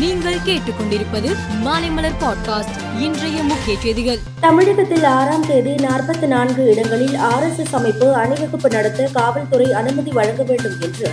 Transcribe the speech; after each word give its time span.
நீங்கள் 0.00 0.36
கேட்டுக்கொண்டிருப்பது 0.44 1.36
மாலைமலர் 1.64 2.16
பாட்காஸ்ட் 2.20 3.00
இன்றைய 3.00 3.42
முக்கிய 3.42 3.78
செய்திகள். 3.80 4.18
தமிழகத்தில் 4.40 5.04
ஆறாம் 5.04 5.46
தேதி 5.46 5.70
நாற்பத்தி 5.70 6.26
நான்கு 6.26 6.64
இடங்களில் 6.64 7.16
ஆர் 7.16 7.42
எஸ் 7.42 7.58
எஸ் 7.58 7.74
அமைப்பு 7.74 8.14
அணிவகுப்பு 8.14 8.70
நடத்த 8.70 9.08
காவல்துறை 9.12 9.72
அனுமதி 9.72 10.10
வழங்க 10.10 10.42
வேண்டும் 10.42 10.80
என்று 10.80 11.10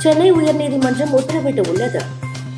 சென்னை 0.00 0.32
உயர்நீதிமன்றம் 0.32 1.14
உத்தரவிட்டுள்ளது. 1.16 2.00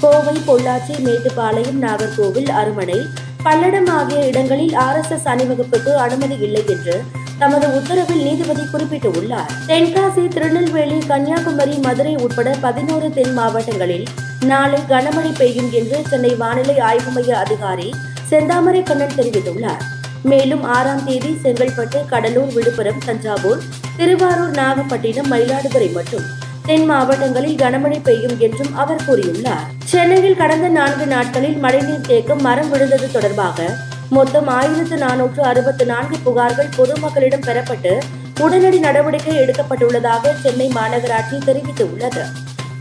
கோவை 0.00 0.36
பொள்ளாச்சி 0.46 0.98
மேட்டுப்பாளையம் 0.98 1.82
நாகர்கோவில் 1.82 2.50
அருமனை 2.50 3.06
பல்லடம் 3.44 3.90
ஆகிய 3.90 4.26
இடங்களில் 4.26 4.74
ஆர் 4.74 4.96
எஸ் 4.96 5.10
எஸ் 5.10 5.28
அணிவகுப்புக்கு 5.28 5.94
அனுமதி 5.94 6.38
இல்லை 6.38 6.62
என்று 6.66 7.02
தமது 7.40 7.66
உத்தரவில் 7.78 8.22
நீதிபதி 8.26 8.64
குறிப்பிட்டுள்ளார். 8.72 9.50
தென்காசி 9.66 10.28
திருநெல்வேலி 10.28 10.98
கன்னியாகுமரி 11.10 11.76
மதுரை 11.78 12.14
உட்பட 12.16 12.56
பதினோரு 12.64 13.08
தென் 13.12 13.32
மாவட்டங்களில் 13.32 14.06
நாளை 14.46 14.80
கனமழை 14.88 15.30
பெய்யும் 15.38 15.70
என்று 15.72 15.98
சென்னை 16.08 16.32
வானிலை 16.34 16.78
ஆய்வு 16.78 17.10
மைய 17.10 17.38
அதிகாரி 17.38 17.88
செந்தாமரை 18.30 18.82
கண்ணன் 18.82 19.16
தெரிவித்துள்ளார். 19.18 19.82
மேலும் 20.22 20.64
ஆறாம் 20.76 21.04
தேதி 21.04 21.30
செங்கல்பட்டு 21.42 21.98
கடலூர் 22.06 22.52
விழுப்புரம் 22.52 23.02
தஞ்சாவூர் 23.06 23.62
திருவாரூர் 23.96 24.50
நாகப்பட்டினம் 24.50 25.30
மயிலாடுதுறை 25.32 25.92
மற்றும் 25.92 26.26
தென் 26.66 26.84
மாவட்டங்களில் 26.84 27.56
கனமழை 27.56 27.98
பெய்யும் 28.02 28.38
என்றும் 28.38 28.74
அவர் 28.74 29.04
கூறியுள்ளார். 29.06 29.68
சென்னையில் 29.84 30.36
கடந்த 30.36 30.68
நான்கு 30.68 31.06
நாட்களில் 31.06 31.56
மழைநீர் 31.56 32.08
தேக்கம் 32.10 32.42
மரம் 32.42 32.70
விழுந்தது 32.70 33.10
தொடர்பாக 33.10 33.68
மொத்தம் 34.16 34.48
ஆயிரத்து 34.48 34.96
நானூற்று 34.96 35.42
அறுபத்து 35.42 35.84
நான்கு 35.86 36.16
புகார்கள் 36.26 36.74
பொதுமக்களிடம் 36.76 37.46
பெறப்பட்டு 37.46 37.92
உடனடி 38.40 38.78
நடவடிக்கை 38.78 39.34
எடுக்கப்பட்டுள்ளதாக 39.38 40.32
சென்னை 40.42 40.68
மாநகராட்சி 40.76 41.38
தெரிவித்துள்ளது. 41.48 42.22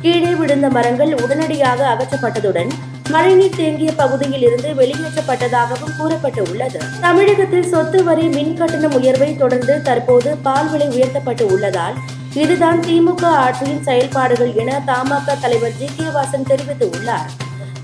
கீழே 0.02 0.32
விழுந்த 0.34 0.68
மரங்கள் 0.70 1.14
உடனடியாக 1.24 1.80
அகற்றப்பட்டதுடன் 1.94 2.72
மழைநீர் 3.10 3.56
தேங்கிய 3.56 3.92
பகுதியில் 3.92 4.42
இருந்து 4.42 4.70
வெளியேற்றப்பட்டதாகவும் 4.76 5.96
கூறப்பட்டு 5.98 6.42
உள்ளது 6.52 6.80
தமிழகத்தில் 7.02 7.70
சொத்து 7.74 8.04
வரி 8.04 8.28
மின் 8.28 8.54
கட்டணம் 8.54 8.96
உயர்வை 9.00 9.36
தொடர்ந்து 9.36 9.82
தற்போது 9.82 10.32
பால் 10.48 10.70
விலை 10.70 10.88
உயர்த்தப்பட்டு 10.88 11.46
உள்ளதால் 11.46 11.98
இதுதான் 12.34 12.80
திமுக 12.80 13.24
ஆட்சியின் 13.46 13.84
செயல்பாடுகள் 13.84 14.54
என 14.54 14.80
தமாக 14.86 15.36
தலைவர் 15.42 15.78
ஜி 15.80 15.90
கே 15.98 16.08
வாசன் 16.16 16.50
தெரிவித்துள்ளார். 16.50 17.30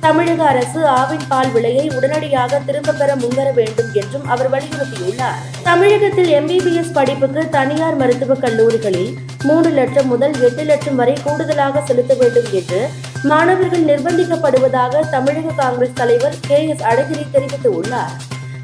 தமிழக 0.04 0.44
அரசு 0.44 0.80
ஆவின் 0.88 1.26
பால் 1.28 1.52
விலையை 1.52 1.92
உடனடியாக 1.96 2.60
திரும்ப 2.60 2.92
பெற 2.92 3.16
முன்வர 3.16 3.52
வேண்டும் 3.52 3.92
என்றும் 3.94 4.28
அவர் 4.28 4.50
வலியுறுத்தியுள்ளார். 4.52 5.38
தமிழகத்தில் 5.64 6.32
எம்பிபிஎஸ் 6.34 6.94
படிப்புக்கு 6.94 7.50
தனியார் 7.50 7.96
மருத்துவக் 7.96 8.42
கல்லூரிகளில் 8.42 9.18
மூன்று 9.44 9.70
லட்சம் 9.70 10.08
முதல் 10.08 10.42
எட்டு 10.42 10.64
லட்சம் 10.64 10.96
வரை 10.96 11.16
கூடுதலாக 11.24 11.82
செலுத்த 11.86 12.14
வேண்டும் 12.14 12.50
என்று 12.52 12.90
மாணவர்கள் 13.24 13.86
நிர்பந்திக்கப்படுவதாக 13.86 15.10
தமிழக 15.10 15.54
காங்கிரஸ் 15.58 15.94
தலைவர் 15.94 16.36
கே 16.48 16.68
எஸ் 16.68 16.84
அழகிரி 16.84 17.26
தெரிவித்துள்ளார். 17.34 18.14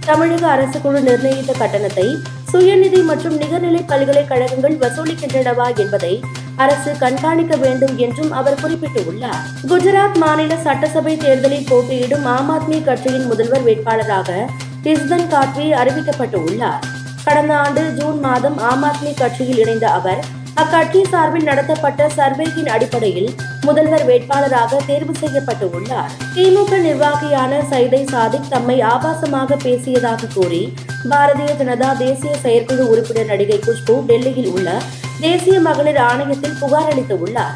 தமிழக 0.06 0.48
அரசு 0.48 0.82
குழு 0.82 1.02
நிர்ணயித்த 1.02 1.54
கட்டணத்தை 1.58 2.18
சுயநிதி 2.54 3.04
மற்றும் 3.04 3.42
நிகர்நிலை 3.42 3.84
பல்கலைக்கழகங்கள் 3.88 4.78
வசூலிக்கின்றனவா 4.78 5.76
என்பதை 5.76 6.24
அரசு 6.60 6.92
கண்காணிக்க 7.00 7.56
வேண்டும் 7.56 7.98
என்றும் 7.98 8.32
அவர் 8.32 8.62
குறிப்பிட்டுள்ளார். 8.64 9.44
குஜராத் 9.70 10.18
மாநில 10.18 10.56
சட்டசபை 10.56 11.18
தேர்தலில் 11.18 11.68
போட்டியிடும் 11.70 12.26
ஆம் 12.36 12.52
ஆத்மி 12.56 12.80
கட்சியின் 12.84 13.28
முதல்வர் 13.28 13.64
வேட்பாளராக 13.64 14.30
இஸ்தன் 14.84 15.30
காட்வி 15.30 15.68
அறிவிக்கப்பட்டுள்ளார். 15.82 16.84
கடந்த 17.24 17.54
ஆண்டு 17.58 17.82
ஜூன் 17.94 18.20
மாதம் 18.20 18.58
ஆம் 18.58 18.84
ஆத்மி 18.84 19.14
கட்சியில் 19.14 19.58
இணைந்த 19.58 19.88
அவர் 19.90 20.22
அக்கட்சி 20.56 21.02
சார்பில் 21.10 21.44
நடத்தப்பட்ட 21.44 22.08
சர்வேயின் 22.10 22.70
அடிப்படையில் 22.70 23.30
முதல்வர் 23.62 24.06
வேட்பாளராக 24.06 24.80
தேர்வு 24.86 25.14
செய்யப்பட்டு 25.14 25.66
உள்ளார் 25.70 26.12
திமுக 26.36 26.78
நிர்வாகியான 26.78 27.62
சைதை 27.72 28.02
சாதிக் 28.10 28.50
தம்மை 28.50 28.78
ஆபாசமாக 28.84 29.58
பேசியதாக 29.64 30.30
கூறி 30.34 30.62
பாரதிய 31.10 31.52
ஜனதா 31.60 31.98
தேசிய 31.98 32.34
செயற்குழு 32.42 32.86
உறுப்பினர் 32.90 33.26
நடிகை 33.26 33.60
குஷ்பு 33.68 33.96
டெல்லியில் 34.06 34.52
உள்ள 34.52 34.70
தேசிய 35.20 35.60
மகளிர் 35.60 35.98
ஆணையத்தில் 35.98 36.60
புகார் 36.60 36.94
அளித்துள்ளார். 36.94 37.56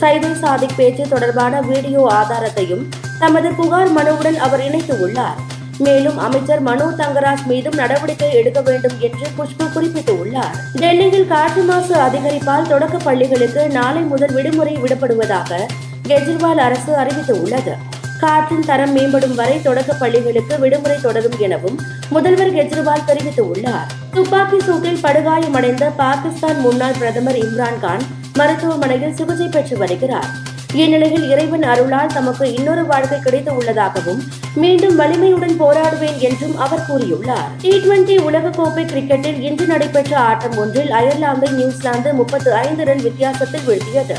சைதை 0.00 0.32
சாதிக் 0.32 0.76
பேச்சு 0.76 1.08
தொடர்பான 1.08 1.60
வீடியோ 1.60 2.10
ஆதாரத்தையும் 2.10 2.84
தமது 3.18 3.52
புகார் 3.52 3.94
மனுவுடன் 3.96 4.36
அவர் 4.36 4.60
இணைத்துள்ளார். 4.60 5.38
மேலும் 5.78 6.18
அமைச்சர் 6.18 6.60
மனோ 6.60 6.84
தங்கராஜ் 6.84 7.44
மீதும் 7.46 7.74
நடவடிக்கை 7.74 8.34
எடுக்க 8.34 8.60
வேண்டும் 8.60 8.98
என்று 8.98 9.26
குஷ்பு 9.38 9.66
குறிப்பிட்டுள்ளார். 9.74 10.56
டெல்லியில் 10.74 11.26
காற்று 11.26 11.62
மாசு 11.62 11.94
அதிகரிப்பால் 11.94 12.68
தொடக்க 12.68 12.98
பள்ளிகளுக்கு 12.98 13.68
நாளை 13.68 14.02
முதல் 14.02 14.32
விடுமுறை 14.32 14.76
விடப்படுவதாக 14.76 15.66
கெஜ்ரிவால் 16.08 16.60
அரசு 16.66 16.92
அறிவித்துள்ளது. 16.94 17.74
காற்றின் 18.20 18.66
தரம் 18.66 18.96
மேம்படும் 18.96 19.34
வரை 19.34 19.62
தொடக்க 19.62 19.92
பள்ளிகளுக்கு 19.92 20.58
விடுமுறை 20.58 20.98
தொடரும் 21.00 21.38
எனவும் 21.38 21.80
முதல்வர் 22.08 22.54
கெஜ்ரிவால் 22.54 23.08
தெரிவித்துள்ளார். 23.08 23.90
துப்பாக்கி 24.14 24.56
சூட்டில் 24.56 25.02
படுகாயமடைந்த 25.02 25.90
பாகிஸ்தான் 25.96 26.60
முன்னாள் 26.60 26.96
பிரதமர் 26.98 27.36
இம்ரான்கான் 27.36 28.02
மருத்துவமனையில் 28.34 29.14
சிகிச்சை 29.14 29.48
பெற்று 29.48 29.76
வருகிறார். 29.76 30.30
இந்நிலையில் 30.74 31.30
இறைவன் 31.30 31.62
அருளால் 31.62 32.12
தமக்கு 32.14 32.54
இன்னொரு 32.54 32.86
வாழ்க்கை 32.86 33.20
கிடைத்து 33.20 33.54
உள்ளதாகவும் 33.56 34.20
மீண்டும் 34.54 34.96
வலிமையுடன் 34.96 35.56
போராடுவேன் 35.60 36.18
என்றும் 36.18 36.58
அவர் 36.58 36.86
கூறியுள்ளார். 36.88 37.48
டி 37.62 37.72
டுவெண்டி 37.76 38.18
உலகக்கோப்பை 38.28 38.84
கிரிக்கெட்டில் 38.92 39.40
இன்று 39.40 39.66
நடைபெற்ற 39.66 40.18
ஆட்டம் 40.18 40.56
ஒன்றில் 40.56 40.90
அயர்லாந்தை 40.90 41.50
நியூசிலாந்து 41.50 42.12
முப்பத்து 42.14 42.52
ஐந்து 42.54 42.84
ரன் 42.84 43.02
வித்தியாசத்தில் 43.02 43.66
வீழ்த்தியது. 43.68 44.18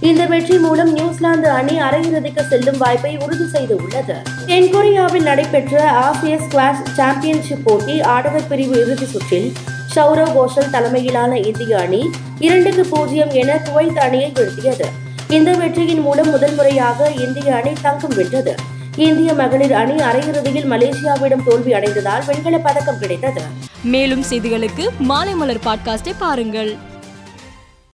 இந்த 0.00 0.26
வெற்றி 0.26 0.58
மூலம் 0.58 0.92
நியூசிலாந்து 0.92 1.50
அணி 1.50 1.80
அரையிறுதிக்கு 1.80 2.48
செல்லும் 2.48 2.78
வாய்ப்பை 2.78 3.16
உறுதி 3.16 3.44
செய்துள்ளது. 3.44 4.14
தென்கொரியாவில் 4.46 5.22
நடைபெற்ற 5.22 5.90
ஆசிய 5.90 6.36
ஸ்குவாஷ் 6.36 6.88
சாம்பியன்ஷிப் 6.92 7.64
போட்டி 7.64 8.00
ஆடவர் 8.00 8.46
பிரிவு 8.48 8.80
இறுதி 8.80 9.06
சுற்றில் 9.06 9.52
சௌரவ் 9.96 10.34
கோஷல் 10.34 10.70
தலைமையிலான 10.70 11.38
இந்திய 11.38 11.78
அணி 11.78 12.10
இரண்டுக்கு 12.38 12.86
பூஜ்ஜியம் 12.86 13.30
என 13.30 13.60
குவைத் 13.64 13.98
அணியை 13.98 14.32
வீழ்த்தியது. 14.34 14.84
இந்த 15.28 15.52
வெற்றியின் 15.52 16.00
மூலம் 16.00 16.30
முதல் 16.30 16.54
முறையாக 16.54 17.10
இந்திய 17.10 17.54
அணி 17.54 17.70
தங்கம் 17.82 18.14
வென்றது. 18.16 18.54
இந்திய 18.96 19.34
மகளிர் 19.34 19.72
அணி 19.72 19.92
அரையிறுதியில் 19.92 20.70
மலேசியாவிடம் 20.70 21.48
தோல்வி 21.48 21.72
அடைந்ததால் 21.72 22.24
வெண்கலப் 22.26 22.62
பதக்கம் 22.62 22.98
கிடைத்தது. 22.98 23.40
மேலும் 23.82 24.24
செய்திகளுக்கு 24.30 24.88
மாலை 24.98 25.34
மலர் 25.34 25.60
பாட்காஸ்டை 25.64 26.14
பாருங்கள். 26.18 26.88